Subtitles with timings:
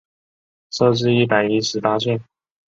[0.71, 2.19] 寿至一百一十八岁。